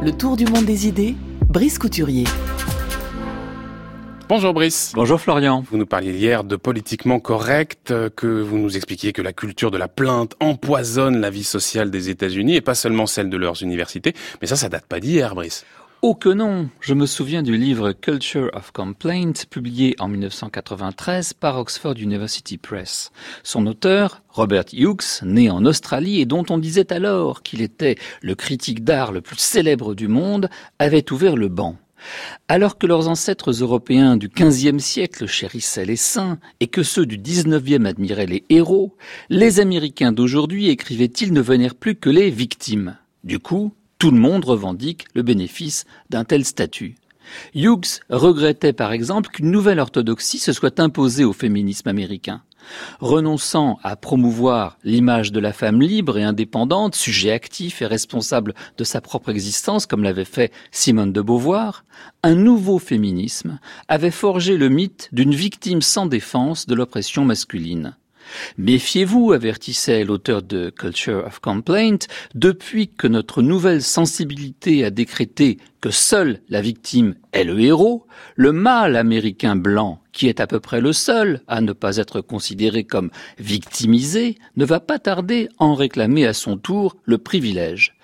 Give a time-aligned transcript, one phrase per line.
[0.00, 1.16] Le tour du monde des idées,
[1.48, 2.22] Brice Couturier.
[4.28, 4.92] Bonjour Brice.
[4.94, 5.64] Bonjour Florian.
[5.68, 9.72] Vous nous parliez hier de politiquement correct, euh, que vous nous expliquiez que la culture
[9.72, 13.60] de la plainte empoisonne la vie sociale des États-Unis et pas seulement celle de leurs
[13.64, 14.14] universités.
[14.40, 15.64] Mais ça, ça date pas d'hier, Brice.
[16.00, 21.58] Oh que non Je me souviens du livre Culture of Complaint, publié en 1993 par
[21.58, 23.10] Oxford University Press.
[23.42, 28.36] Son auteur, Robert Hughes, né en Australie et dont on disait alors qu'il était le
[28.36, 30.48] critique d'art le plus célèbre du monde,
[30.78, 31.74] avait ouvert le banc.
[32.46, 37.18] Alors que leurs ancêtres européens du XVe siècle chérissaient les saints et que ceux du
[37.18, 38.96] XIXe admiraient les héros,
[39.30, 42.96] les Américains d'aujourd'hui, écrivaient-ils, ne venaient plus que les victimes.
[43.24, 46.94] Du coup, tout le monde revendique le bénéfice d'un tel statut.
[47.54, 52.42] Hughes regrettait par exemple qu'une nouvelle orthodoxie se soit imposée au féminisme américain.
[53.00, 58.84] Renonçant à promouvoir l'image de la femme libre et indépendante, sujet actif et responsable de
[58.84, 61.84] sa propre existence, comme l'avait fait Simone de Beauvoir,
[62.22, 67.96] un nouveau féminisme avait forgé le mythe d'une victime sans défense de l'oppression masculine.
[68.56, 71.98] Méfiez-vous, avertissait l'auteur de Culture of Complaint,
[72.34, 78.52] depuis que notre nouvelle sensibilité a décrété que seule la victime est le héros, le
[78.52, 82.84] mâle américain blanc, qui est à peu près le seul à ne pas être considéré
[82.84, 87.96] comme victimisé, ne va pas tarder en réclamer à son tour le privilège.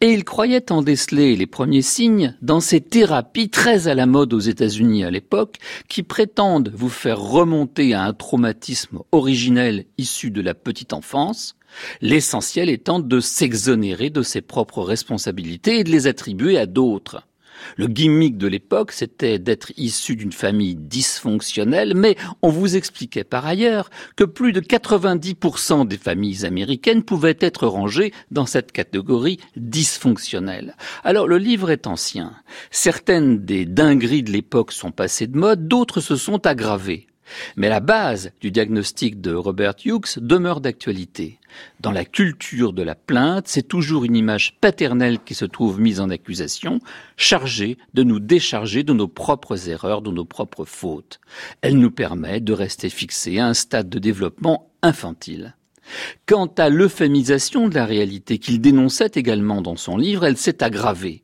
[0.00, 4.32] Et il croyait en déceler les premiers signes dans ces thérapies très à la mode
[4.32, 10.40] aux États-Unis à l'époque, qui prétendent vous faire remonter à un traumatisme originel issu de
[10.40, 11.56] la petite enfance,
[12.00, 17.26] l'essentiel étant de s'exonérer de ses propres responsabilités et de les attribuer à d'autres.
[17.76, 23.46] Le gimmick de l'époque, c'était d'être issu d'une famille dysfonctionnelle, mais on vous expliquait par
[23.46, 30.76] ailleurs que plus de 90% des familles américaines pouvaient être rangées dans cette catégorie dysfonctionnelle.
[31.04, 32.32] Alors le livre est ancien.
[32.70, 37.09] Certaines des dingueries de l'époque sont passées de mode, d'autres se sont aggravées.
[37.56, 41.38] Mais la base du diagnostic de Robert Hughes demeure d'actualité.
[41.80, 46.00] Dans la culture de la plainte, c'est toujours une image paternelle qui se trouve mise
[46.00, 46.80] en accusation,
[47.16, 51.20] chargée de nous décharger de nos propres erreurs, de nos propres fautes.
[51.62, 55.54] Elle nous permet de rester fixés à un stade de développement infantile.
[56.26, 61.22] Quant à l'euphémisation de la réalité qu'il dénonçait également dans son livre, elle s'est aggravée.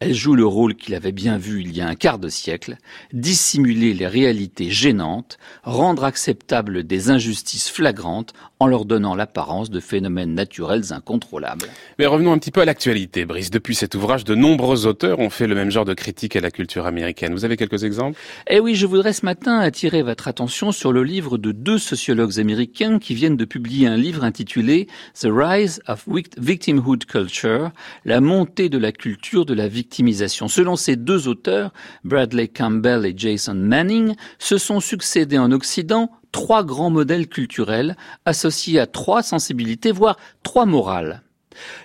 [0.00, 2.76] Elle joue le rôle qu'il avait bien vu il y a un quart de siècle,
[3.12, 10.34] dissimuler les réalités gênantes, rendre acceptables des injustices flagrantes en leur donnant l'apparence de phénomènes
[10.34, 11.66] naturels incontrôlables.
[11.98, 13.50] Mais revenons un petit peu à l'actualité, Brice.
[13.50, 16.50] Depuis cet ouvrage, de nombreux auteurs ont fait le même genre de critique à la
[16.50, 17.32] culture américaine.
[17.32, 18.18] Vous avez quelques exemples?
[18.48, 22.38] Eh oui, je voudrais ce matin attirer votre attention sur le livre de deux sociologues
[22.38, 24.88] américains qui viennent de publier un livre intitulé
[25.18, 26.06] The Rise of
[26.38, 27.70] Victimhood Culture,
[28.04, 31.72] la montée de la culture de la victime Selon ces deux auteurs,
[32.04, 38.78] Bradley Campbell et Jason Manning, se sont succédés en Occident trois grands modèles culturels associés
[38.78, 41.22] à trois sensibilités, voire trois morales.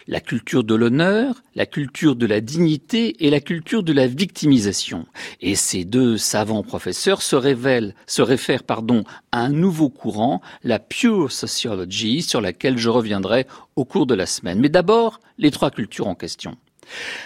[0.08, 5.06] La culture de l'honneur, la culture de la dignité et la culture de la victimisation.
[5.40, 10.80] Et ces deux savants professeurs se révèlent, se réfèrent, pardon, à un nouveau courant, la
[10.80, 13.48] pure sociology, sur laquelle je reviendrai
[13.78, 14.60] au cours de la semaine.
[14.60, 16.58] Mais d'abord, les trois cultures en question.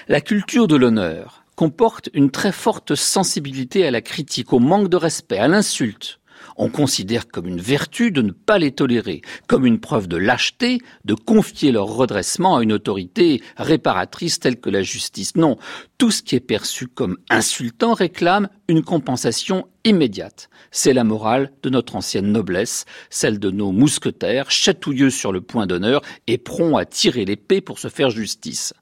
[0.07, 4.97] La culture de l'honneur comporte une très forte sensibilité à la critique, au manque de
[4.97, 6.19] respect, à l'insulte.
[6.57, 10.79] On considère comme une vertu de ne pas les tolérer, comme une preuve de lâcheté
[11.03, 15.35] de confier leur redressement à une autorité réparatrice telle que la justice.
[15.35, 15.57] Non,
[15.97, 20.49] tout ce qui est perçu comme insultant réclame une compensation immédiate.
[20.71, 25.67] C'est la morale de notre ancienne noblesse, celle de nos mousquetaires, chatouilleux sur le point
[25.67, 28.73] d'honneur et prompts à tirer l'épée pour se faire justice.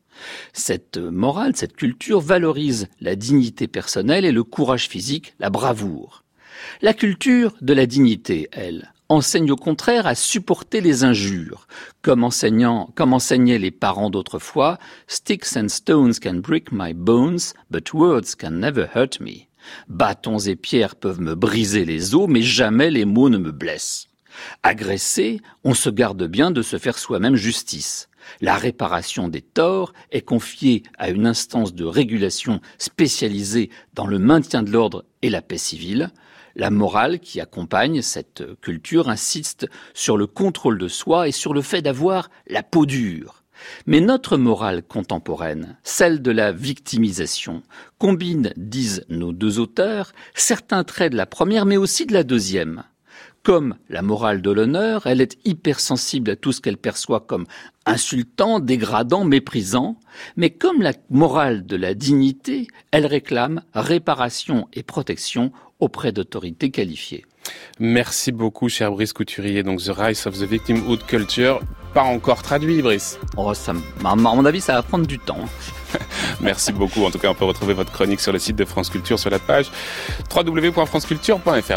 [0.53, 6.23] Cette morale, cette culture valorise la dignité personnelle et le courage physique, la bravoure.
[6.81, 11.67] La culture de la dignité, elle, enseigne au contraire à supporter les injures,
[12.01, 18.51] comme enseignaient les parents d'autrefois, Sticks and stones can break my bones, but words can
[18.51, 19.47] never hurt me.
[19.87, 24.07] Bâtons et pierres peuvent me briser les os, mais jamais les mots ne me blessent.
[24.63, 28.09] Agressé, on se garde bien de se faire soi-même justice.
[28.41, 34.63] La réparation des torts est confiée à une instance de régulation spécialisée dans le maintien
[34.63, 36.11] de l'ordre et la paix civile.
[36.55, 41.61] La morale qui accompagne cette culture insiste sur le contrôle de soi et sur le
[41.61, 43.43] fait d'avoir la peau dure.
[43.85, 47.63] Mais notre morale contemporaine, celle de la victimisation,
[47.97, 52.83] combine, disent nos deux auteurs, certains traits de la première mais aussi de la deuxième.
[53.43, 57.45] Comme la morale de l'honneur, elle est hypersensible à tout ce qu'elle perçoit comme
[57.85, 59.97] insultant, dégradant, méprisant,
[60.37, 65.51] mais comme la morale de la dignité, elle réclame réparation et protection
[65.81, 67.25] auprès d'autorités qualifiées.
[67.81, 69.61] Merci beaucoup, cher Brice Couturier.
[69.63, 71.59] Donc, The Rise of the Victimhood Culture,
[71.93, 73.19] pas encore traduit, Brice.
[73.35, 73.73] Oh, ça,
[74.05, 75.43] à mon avis, ça va prendre du temps.
[76.41, 77.03] Merci beaucoup.
[77.03, 79.29] En tout cas, on peut retrouver votre chronique sur le site de France Culture sur
[79.29, 79.69] la page
[80.33, 81.71] www.franceculture.fr.